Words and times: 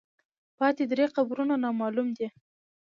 پاتې 0.57 0.83
درې 0.91 1.05
قبرونه 1.15 1.53
نامعلوم 1.63 2.07
دي. 2.17 2.27